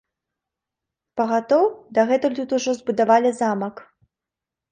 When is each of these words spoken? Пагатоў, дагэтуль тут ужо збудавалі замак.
Пагатоў, 1.21 1.65
дагэтуль 1.97 2.37
тут 2.39 2.49
ужо 2.59 2.71
збудавалі 2.79 3.29
замак. 3.41 3.75